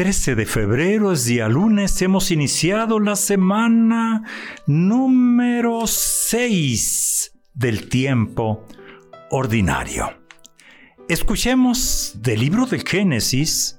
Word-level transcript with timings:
13 0.00 0.34
de 0.34 0.46
febrero 0.46 1.12
es 1.12 1.26
día 1.26 1.46
lunes, 1.46 2.00
hemos 2.00 2.30
iniciado 2.30 2.98
la 3.00 3.16
semana 3.16 4.22
número 4.66 5.86
6 5.86 7.38
del 7.52 7.86
tiempo 7.90 8.64
ordinario. 9.30 10.18
Escuchemos 11.06 12.14
del 12.16 12.40
libro 12.40 12.64
del 12.64 12.82
Génesis, 12.82 13.78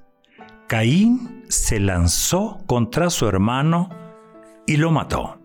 Caín 0.67 1.43
se 1.49 1.79
lanzó 1.79 2.61
contra 2.67 3.09
su 3.09 3.27
hermano 3.27 3.89
y 4.67 4.77
lo 4.77 4.91
mató. 4.91 5.41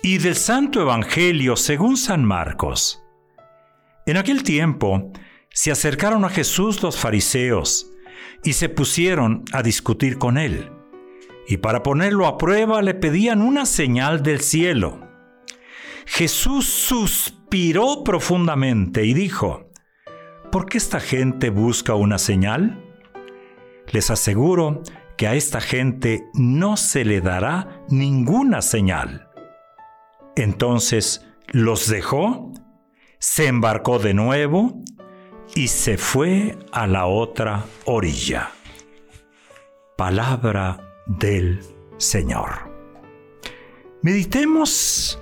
Y 0.00 0.16
del 0.16 0.36
Santo 0.36 0.80
Evangelio 0.80 1.56
según 1.56 1.98
San 1.98 2.24
Marcos. 2.24 3.02
En 4.06 4.16
aquel 4.16 4.42
tiempo 4.42 5.12
se 5.50 5.70
acercaron 5.70 6.24
a 6.24 6.30
Jesús 6.30 6.82
los 6.82 6.96
fariseos, 6.96 7.90
y 8.44 8.54
se 8.54 8.68
pusieron 8.68 9.44
a 9.52 9.62
discutir 9.62 10.18
con 10.18 10.38
él. 10.38 10.70
Y 11.46 11.58
para 11.58 11.82
ponerlo 11.82 12.26
a 12.26 12.38
prueba 12.38 12.82
le 12.82 12.94
pedían 12.94 13.42
una 13.42 13.66
señal 13.66 14.22
del 14.22 14.40
cielo. 14.40 15.08
Jesús 16.06 16.66
suspiró 16.66 18.04
profundamente 18.04 19.04
y 19.04 19.14
dijo, 19.14 19.70
¿por 20.50 20.66
qué 20.66 20.78
esta 20.78 21.00
gente 21.00 21.50
busca 21.50 21.94
una 21.94 22.18
señal? 22.18 22.84
Les 23.92 24.10
aseguro 24.10 24.82
que 25.16 25.26
a 25.26 25.34
esta 25.34 25.60
gente 25.60 26.24
no 26.34 26.76
se 26.76 27.04
le 27.04 27.20
dará 27.20 27.82
ninguna 27.88 28.62
señal. 28.62 29.28
Entonces 30.36 31.26
los 31.48 31.88
dejó, 31.88 32.52
se 33.18 33.46
embarcó 33.46 33.98
de 33.98 34.14
nuevo 34.14 34.82
y 35.54 35.68
se 35.68 35.98
fue 35.98 36.58
a 36.72 36.86
la 36.86 37.06
otra 37.06 37.64
orilla. 37.84 38.50
Palabra 39.96 40.78
del 41.06 41.60
Señor. 41.96 42.70
Meditemos 44.02 45.18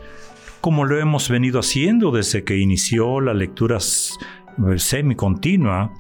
como 0.61 0.85
lo 0.85 0.99
hemos 0.99 1.29
venido 1.29 1.61
haciendo 1.61 2.11
desde 2.11 2.43
que 2.43 2.57
inició 2.57 3.21
la 3.21 3.35
lectura 3.35 3.79
semicontinua 3.79 5.95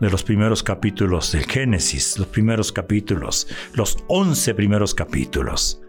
de 0.00 0.10
los 0.10 0.22
primeros 0.22 0.62
capítulos 0.62 1.32
del 1.32 1.44
Génesis, 1.44 2.18
los 2.18 2.28
primeros 2.28 2.70
capítulos, 2.70 3.48
los 3.74 3.98
once 4.06 4.54
primeros 4.54 4.94
capítulos. 4.94 5.80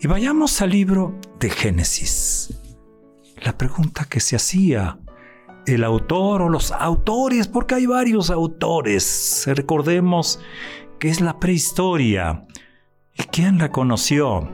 Y 0.00 0.08
vayamos 0.08 0.60
al 0.60 0.70
libro 0.70 1.18
de 1.38 1.48
Génesis. 1.48 2.54
La 3.42 3.56
pregunta 3.56 4.04
que 4.04 4.20
se 4.20 4.36
hacía 4.36 4.98
el 5.66 5.84
autor 5.84 6.42
o 6.42 6.48
los 6.48 6.72
autores, 6.72 7.48
porque 7.48 7.74
hay 7.76 7.86
varios 7.86 8.30
autores. 8.30 9.44
Recordemos 9.46 10.40
que 10.98 11.08
es 11.08 11.20
la 11.20 11.38
prehistoria. 11.38 12.46
¿Y 13.18 13.22
quién 13.24 13.58
la 13.58 13.70
conoció? 13.70 14.48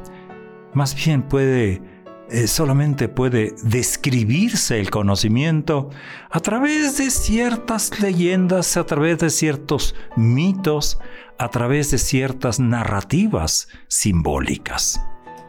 Más 0.75 0.95
bien 0.95 1.23
puede, 1.23 1.83
eh, 2.30 2.47
solamente 2.47 3.08
puede 3.08 3.55
describirse 3.63 4.80
el 4.80 4.91
conocimiento 4.91 5.91
a 6.30 6.41
través 6.41 6.98
de 6.98 7.11
ciertas 7.11 8.01
leyendas, 8.01 8.77
a 8.77 8.85
través 8.85 9.19
de 9.19 9.30
ciertos 9.30 9.95
mitos, 10.17 10.98
a 11.39 11.48
través 11.48 11.91
de 11.91 11.98
ciertas 11.98 12.61
narrativas 12.61 13.69
simbólicas. 13.89 15.01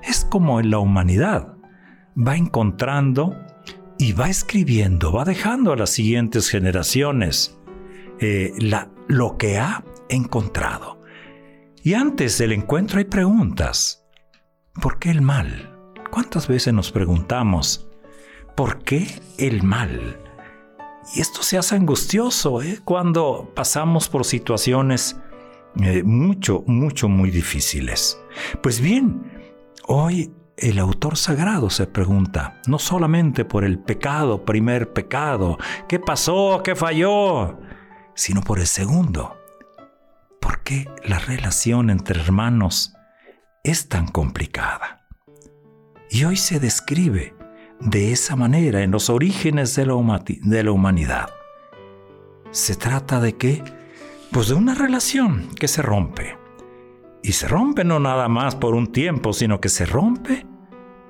Es 0.04 0.26
como 0.26 0.60
en 0.60 0.72
la 0.72 0.80
humanidad. 0.80 1.56
Va 2.18 2.36
encontrando 2.36 3.36
y 4.00 4.14
va 4.14 4.30
escribiendo, 4.30 5.12
va 5.12 5.26
dejando 5.26 5.72
a 5.72 5.76
las 5.76 5.90
siguientes 5.90 6.50
generaciones 6.50 7.58
eh, 8.20 8.54
la, 8.60 8.92
lo 9.08 9.38
que 9.38 9.58
ha 9.58 9.84
encontrado. 10.10 11.02
Y 11.84 11.94
antes 11.94 12.38
del 12.38 12.52
encuentro 12.52 13.00
hay 13.00 13.06
preguntas. 13.06 14.06
¿Por 14.82 15.00
qué 15.00 15.10
el 15.10 15.22
mal? 15.22 15.74
¿Cuántas 16.12 16.48
veces 16.48 16.74
nos 16.74 16.92
preguntamos, 16.92 17.88
¿por 18.56 18.84
qué 18.84 19.08
el 19.38 19.64
mal? 19.64 20.20
Y 21.16 21.22
esto 21.22 21.42
se 21.42 21.58
hace 21.58 21.76
angustioso 21.76 22.62
¿eh? 22.62 22.80
cuando 22.84 23.52
pasamos 23.56 24.10
por 24.10 24.26
situaciones 24.26 25.18
eh, 25.82 26.04
mucho, 26.04 26.64
mucho, 26.68 27.08
muy 27.08 27.32
difíciles. 27.32 28.20
Pues 28.62 28.80
bien, 28.80 29.22
hoy 29.88 30.32
el 30.58 30.80
autor 30.80 31.18
sagrado 31.18 31.70
se 31.70 31.86
pregunta, 31.86 32.60
no 32.66 32.80
solamente 32.80 33.46
por 33.46 33.64
el 33.64 33.78
pecado, 33.78 34.44
primer 34.44 34.92
pecado, 34.92 35.58
¿qué 35.88 36.00
pasó? 36.00 36.62
¿Qué 36.64 36.76
falló? 36.76 37.60
Sino 38.16 38.42
por 38.42 38.60
el 38.60 38.66
segundo. 38.66 39.38
¿Por 40.42 40.64
qué 40.64 40.90
la 41.04 41.20
relación 41.20 41.92
entre 41.92 42.20
hermanos 42.20 42.96
es 43.64 43.88
tan 43.88 44.08
complicada? 44.08 45.06
Y 46.10 46.24
hoy 46.24 46.38
se 46.38 46.60
describe 46.60 47.36
de 47.80 48.12
esa 48.12 48.36
manera 48.36 48.82
en 48.82 48.90
los 48.90 49.12
orígenes 49.12 49.76
de 49.76 49.86
la, 49.86 50.24
de 50.26 50.64
la 50.64 50.72
humanidad. 50.72 51.30
Se 52.50 52.76
trata 52.76 53.20
de 53.20 53.36
qué? 53.36 53.64
Pues 54.32 54.48
de 54.48 54.56
una 54.56 54.74
relación 54.74 55.50
que 55.60 55.68
se 55.68 55.84
rompe 55.84 56.47
y 57.24 57.32
se 57.34 57.48
rompe 57.48 57.84
no 57.84 58.00
nada 58.00 58.28
más 58.28 58.56
por 58.56 58.76
un 58.76 58.92
tiempo, 58.92 59.34
sino 59.34 59.60
que 59.60 59.70
se 59.70 59.86
rompe 59.86 60.46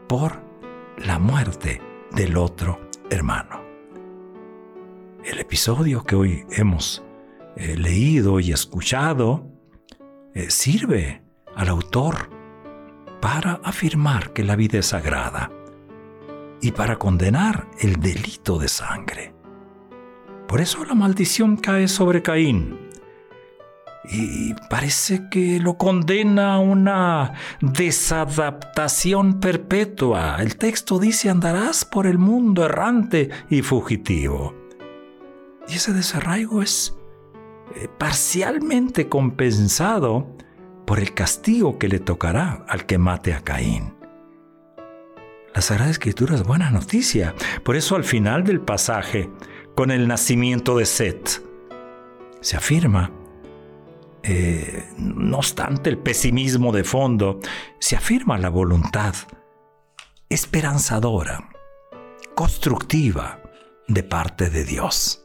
por 0.08 0.42
la 0.98 1.20
muerte 1.20 1.82
del 2.12 2.38
otro 2.38 2.80
hermano. 3.10 3.62
El 5.24 5.40
episodio 5.40 6.04
que 6.04 6.16
hoy 6.16 6.46
hemos 6.52 7.04
eh, 7.56 7.76
leído 7.76 8.40
y 8.40 8.52
escuchado 8.52 9.46
eh, 10.34 10.50
sirve 10.50 11.24
al 11.56 11.70
autor 11.70 12.30
para 13.22 13.54
afirmar 13.64 14.32
que 14.32 14.44
la 14.44 14.56
vida 14.56 14.80
es 14.80 14.88
sagrada 14.88 15.52
y 16.62 16.72
para 16.72 16.98
condenar 16.98 17.68
el 17.80 17.98
delito 17.98 18.58
de 18.58 18.68
sangre. 18.68 19.34
Por 20.48 20.62
eso 20.62 20.86
la 20.86 20.96
maldición 20.96 21.58
cae 21.58 21.88
sobre 21.88 22.22
Caín, 22.22 22.87
y 24.10 24.54
parece 24.70 25.28
que 25.30 25.60
lo 25.60 25.78
condena 25.78 26.54
a 26.54 26.60
una 26.60 27.34
desadaptación 27.62 29.40
perpetua. 29.40 30.38
El 30.40 30.58
texto 30.58 31.00
dice 31.00 31.30
andarás 31.30 31.84
por 31.86 32.08
el 32.08 32.18
mundo 32.18 32.66
errante 32.66 33.30
y 33.50 33.62
fugitivo. 33.62 34.56
Y 35.68 35.76
ese 35.76 35.94
desarraigo 35.94 36.62
es 36.62 36.96
eh, 37.76 37.90
parcialmente 37.98 39.10
compensado 39.10 40.36
por 40.86 41.00
el 41.00 41.14
castigo 41.14 41.78
que 41.78 41.90
le 41.90 42.00
tocará 42.00 42.66
al 42.70 42.86
que 42.86 42.98
mate 42.98 43.34
a 43.34 43.42
Caín. 43.42 43.94
La 45.54 45.62
Sagrada 45.62 45.92
Escritura 45.92 46.36
es 46.36 46.44
buena 46.44 46.70
noticia. 46.70 47.36
Por 47.64 47.76
eso 47.76 47.96
al 47.96 48.04
final 48.04 48.44
del 48.44 48.62
pasaje, 48.62 49.30
con 49.76 49.92
el 49.92 50.08
nacimiento 50.08 50.78
de 50.78 50.86
Set, 50.86 51.42
se 52.40 52.56
afirma 52.56 53.12
no 54.98 55.38
obstante 55.38 55.90
el 55.90 55.98
pesimismo 55.98 56.72
de 56.72 56.84
fondo, 56.84 57.40
se 57.80 57.96
afirma 57.96 58.38
la 58.38 58.50
voluntad 58.50 59.16
esperanzadora, 60.30 61.50
constructiva 62.36 63.42
de 63.88 64.04
parte 64.04 64.50
de 64.50 64.66
Dios. 64.66 65.24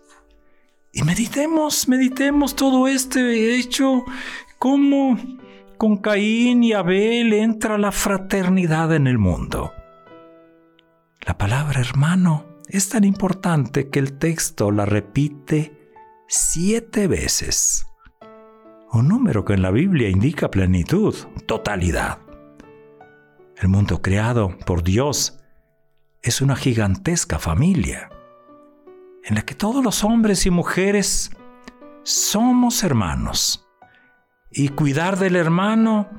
Y 0.93 1.03
meditemos, 1.03 1.89
meditemos 1.89 2.55
todo 2.55 2.87
este 2.87 3.57
hecho, 3.57 4.05
cómo 4.59 5.19
con 5.79 5.97
Caín 5.97 6.63
y 6.63 6.75
Abel 6.75 7.33
entra 7.33 7.79
la 7.79 7.91
fraternidad 7.91 8.95
en 8.95 9.07
el 9.09 9.19
mundo. 9.19 9.73
La 11.27 11.39
palabra 11.39 11.81
hermano 11.81 12.47
es 12.69 12.89
tan 12.89 13.05
importante 13.05 13.89
que 13.89 13.99
el 13.99 14.19
texto 14.19 14.71
la 14.71 14.87
repite 14.87 15.73
siete 16.29 17.09
veces 17.09 17.87
un 18.93 19.09
número 19.09 19.45
que 19.45 19.55
en 19.55 19.63
la 19.63 19.71
Biblia 19.71 20.09
indica 20.09 20.51
plenitud, 20.51 21.15
totalidad. 21.47 22.19
El 23.57 23.69
mundo 23.69 24.03
creado 24.03 24.57
por 24.67 24.83
Dios 24.83 25.39
es 26.23 26.41
una 26.41 26.57
gigantesca 26.57 27.39
familia 27.39 28.11
en 29.25 29.37
la 29.37 29.43
que 29.43 29.55
todos 29.55 29.85
los 29.85 30.05
hombres 30.05 30.47
y 30.47 30.51
mujeres 30.51 31.31
somos 32.03 32.83
hermanos, 32.83 33.69
y 34.51 34.69
cuidar 34.71 35.19
del 35.19 35.37
hermano 35.37 36.11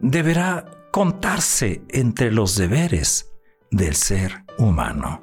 deberá 0.00 0.64
contarse 0.90 1.82
entre 1.90 2.32
los 2.32 2.56
deberes 2.56 3.30
del 3.70 3.94
ser 3.94 4.44
humano. 4.58 5.20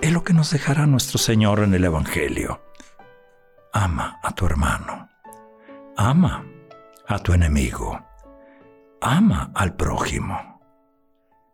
Es 0.00 0.12
lo 0.12 0.24
que 0.24 0.32
nos 0.32 0.50
dejará 0.50 0.86
nuestro 0.86 1.18
Señor 1.18 1.60
en 1.60 1.72
el 1.74 1.84
Evangelio. 1.84 2.60
Ama 3.72 4.18
a 4.22 4.34
tu 4.34 4.44
hermano. 4.44 5.01
Ama 6.04 6.44
a 7.06 7.20
tu 7.20 7.32
enemigo. 7.32 7.96
Ama 9.00 9.52
al 9.54 9.76
prójimo. 9.76 10.60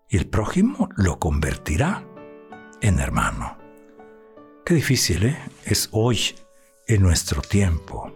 Y 0.09 0.17
el 0.17 0.27
prójimo 0.27 0.89
lo 0.97 1.19
convertirá 1.19 2.03
en 2.81 2.99
hermano. 2.99 3.59
Qué 4.65 4.73
difícil 4.73 5.27
¿eh? 5.27 5.37
es 5.67 5.91
hoy, 5.93 6.35
en 6.87 7.03
nuestro 7.03 7.43
tiempo. 7.43 8.11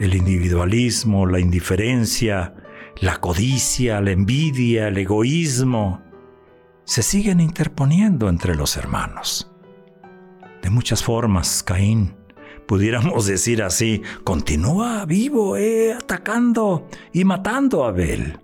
El 0.00 0.16
individualismo, 0.16 1.24
la 1.24 1.38
indiferencia, 1.38 2.56
la 2.96 3.18
codicia, 3.18 4.00
la 4.00 4.10
envidia, 4.10 4.88
el 4.88 4.98
egoísmo, 4.98 6.02
se 6.82 7.04
siguen 7.04 7.40
interponiendo 7.40 8.28
entre 8.28 8.56
los 8.56 8.76
hermanos. 8.76 9.52
De 10.62 10.70
muchas 10.70 11.04
formas, 11.04 11.62
Caín, 11.62 12.23
pudiéramos 12.66 13.26
decir 13.34 13.62
así, 13.62 14.02
continúa 14.24 15.04
vivo, 15.04 15.56
eh, 15.56 15.92
atacando 15.92 16.88
y 17.12 17.24
matando 17.24 17.84
a 17.84 17.88
Abel. 17.88 18.38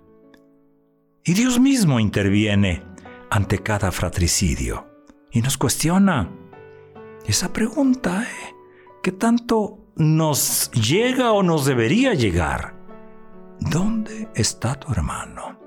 Y 1.23 1.33
Dios 1.33 1.59
mismo 1.59 1.99
interviene 1.99 2.83
ante 3.29 3.59
cada 3.59 3.91
fratricidio 3.91 4.87
y 5.31 5.41
nos 5.41 5.57
cuestiona 5.57 6.29
esa 7.25 7.53
pregunta, 7.53 8.23
eh, 8.23 8.55
¿qué 9.03 9.11
tanto 9.11 9.77
nos 9.95 10.71
llega 10.71 11.31
o 11.31 11.43
nos 11.43 11.65
debería 11.65 12.13
llegar? 12.13 12.75
¿Dónde 13.59 14.29
está 14.33 14.75
tu 14.75 14.91
hermano? 14.91 15.59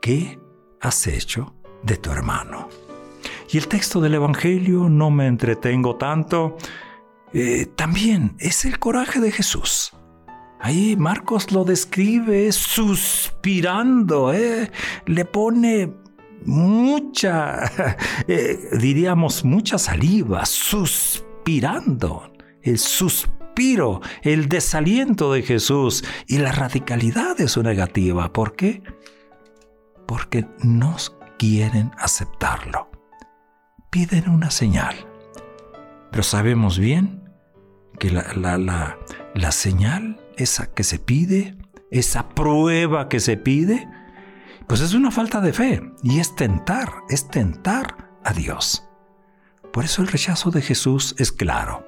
¿Qué 0.00 0.40
has 0.80 1.06
hecho 1.06 1.54
de 1.82 1.98
tu 1.98 2.10
hermano? 2.10 2.68
Y 3.52 3.58
el 3.58 3.68
texto 3.68 4.00
del 4.00 4.14
Evangelio, 4.14 4.88
no 4.88 5.10
me 5.10 5.26
entretengo 5.26 5.96
tanto, 5.96 6.56
eh, 7.32 7.66
también 7.76 8.36
es 8.38 8.64
el 8.64 8.78
coraje 8.78 9.20
de 9.20 9.30
Jesús. 9.30 9.92
Ahí 10.60 10.96
Marcos 10.96 11.52
lo 11.52 11.64
describe 11.64 12.52
suspirando, 12.52 14.32
eh, 14.34 14.70
le 15.06 15.24
pone 15.24 15.94
mucha, 16.44 17.96
eh, 18.28 18.58
diríamos, 18.78 19.44
mucha 19.44 19.78
saliva, 19.78 20.44
suspirando, 20.44 22.32
el 22.62 22.78
suspiro, 22.78 24.02
el 24.22 24.48
desaliento 24.48 25.32
de 25.32 25.42
Jesús 25.42 26.04
y 26.26 26.38
la 26.38 26.52
radicalidad 26.52 27.36
de 27.36 27.48
su 27.48 27.62
negativa. 27.62 28.32
¿Por 28.32 28.54
qué? 28.54 28.82
Porque 30.06 30.46
no 30.62 30.96
quieren 31.38 31.92
aceptarlo. 31.96 32.90
Piden 33.88 34.28
una 34.28 34.50
señal. 34.50 34.94
Pero 36.10 36.22
sabemos 36.22 36.78
bien 36.78 37.19
que 38.00 38.10
la, 38.10 38.34
la, 38.34 38.98
la 39.34 39.52
señal, 39.52 40.20
esa 40.36 40.72
que 40.72 40.82
se 40.82 40.98
pide, 40.98 41.56
esa 41.92 42.30
prueba 42.30 43.08
que 43.08 43.20
se 43.20 43.36
pide, 43.36 43.88
pues 44.66 44.80
es 44.80 44.94
una 44.94 45.10
falta 45.12 45.40
de 45.40 45.52
fe 45.52 45.82
y 46.02 46.18
es 46.18 46.34
tentar, 46.34 46.88
es 47.08 47.28
tentar 47.28 48.10
a 48.24 48.32
Dios. 48.32 48.88
Por 49.72 49.84
eso 49.84 50.02
el 50.02 50.08
rechazo 50.08 50.50
de 50.50 50.62
Jesús 50.62 51.14
es 51.18 51.30
claro. 51.30 51.86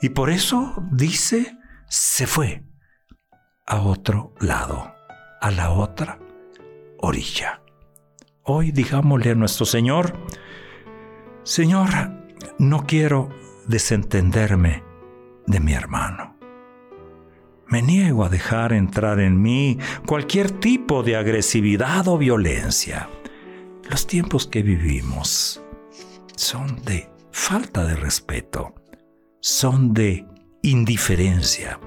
Y 0.00 0.10
por 0.10 0.30
eso 0.30 0.74
dice, 0.92 1.58
se 1.88 2.26
fue 2.26 2.64
a 3.66 3.80
otro 3.80 4.34
lado, 4.40 4.94
a 5.40 5.50
la 5.50 5.70
otra 5.70 6.18
orilla. 6.98 7.60
Hoy 8.44 8.70
digámosle 8.70 9.32
a 9.32 9.34
nuestro 9.34 9.66
Señor, 9.66 10.12
Señor, 11.42 11.88
no 12.58 12.86
quiero 12.86 13.28
desentenderme 13.66 14.87
de 15.48 15.60
mi 15.60 15.72
hermano. 15.72 16.36
Me 17.66 17.82
niego 17.82 18.24
a 18.24 18.28
dejar 18.28 18.72
entrar 18.72 19.20
en 19.20 19.42
mí 19.42 19.78
cualquier 20.06 20.50
tipo 20.50 21.02
de 21.02 21.16
agresividad 21.16 22.08
o 22.08 22.16
violencia. 22.16 23.08
Los 23.90 24.06
tiempos 24.06 24.46
que 24.46 24.62
vivimos 24.62 25.62
son 26.36 26.82
de 26.84 27.10
falta 27.30 27.84
de 27.84 27.94
respeto, 27.94 28.74
son 29.40 29.92
de 29.92 30.26
indiferencia, 30.62 31.78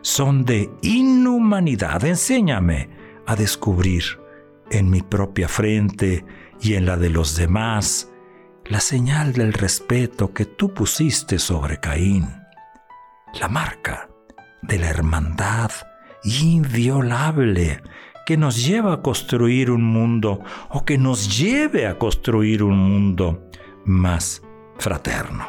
son 0.00 0.44
de 0.44 0.70
inhumanidad. 0.82 2.04
Enséñame 2.04 2.88
a 3.26 3.34
descubrir 3.34 4.04
en 4.70 4.90
mi 4.90 5.02
propia 5.02 5.48
frente 5.48 6.24
y 6.60 6.74
en 6.74 6.86
la 6.86 6.96
de 6.96 7.10
los 7.10 7.36
demás 7.36 8.10
la 8.64 8.80
señal 8.80 9.32
del 9.32 9.52
respeto 9.52 10.32
que 10.32 10.44
tú 10.44 10.74
pusiste 10.74 11.38
sobre 11.38 11.78
Caín, 11.78 12.45
la 13.40 13.48
marca 13.48 14.08
de 14.62 14.78
la 14.78 14.88
hermandad 14.88 15.70
inviolable 16.24 17.82
que 18.26 18.36
nos 18.36 18.66
lleva 18.66 18.94
a 18.94 19.02
construir 19.02 19.70
un 19.70 19.84
mundo 19.84 20.42
o 20.70 20.84
que 20.84 20.98
nos 20.98 21.38
lleve 21.38 21.86
a 21.86 21.98
construir 21.98 22.62
un 22.62 22.76
mundo 22.76 23.48
más 23.84 24.42
fraterno. 24.78 25.48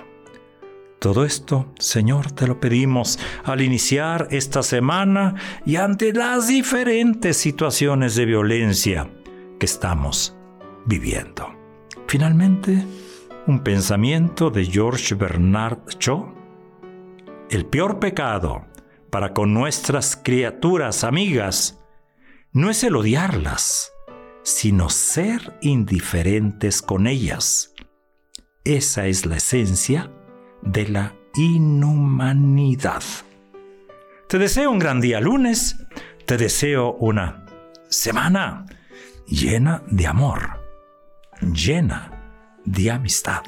Todo 1.00 1.26
esto, 1.26 1.74
Señor, 1.80 2.32
te 2.32 2.48
lo 2.48 2.60
pedimos 2.60 3.20
al 3.44 3.62
iniciar 3.62 4.28
esta 4.32 4.64
semana 4.64 5.36
y 5.66 5.76
ante 5.76 6.12
las 6.12 6.48
diferentes 6.48 7.38
situaciones 7.38 8.16
de 8.16 8.26
violencia 8.26 9.08
que 9.60 9.66
estamos 9.66 10.36
viviendo. 10.86 11.54
Finalmente, 12.08 12.84
un 13.48 13.60
pensamiento 13.60 14.50
de 14.50 14.66
George 14.66 15.16
Bernard 15.16 15.80
Shaw. 16.00 16.37
El 17.50 17.66
peor 17.66 18.00
pecado 18.00 18.66
para 19.10 19.34
con 19.34 19.54
nuestras 19.54 20.18
criaturas 20.18 21.06
amigas 21.06 21.80
no 22.52 22.70
es 22.70 22.84
el 22.84 22.98
odiarlas, 22.98 23.94
sino 24.44 24.90
ser 24.90 25.58
indiferentes 25.62 26.82
con 26.82 27.08
ellas. 27.08 27.74
Esa 28.66 29.08
es 29.08 29.26
la 29.26 29.38
esencia 29.38 30.12
de 30.62 30.90
la 30.90 31.16
inhumanidad. 31.36 33.04
Te 34.28 34.38
deseo 34.40 34.70
un 34.70 34.80
gran 34.80 35.00
día 35.00 35.22
lunes, 35.22 35.78
te 36.26 36.36
deseo 36.36 36.96
una 37.00 37.46
semana 37.88 38.66
llena 39.26 39.84
de 39.88 40.06
amor, 40.06 40.62
llena 41.42 42.12
de 42.66 42.92
amistad. 42.92 43.44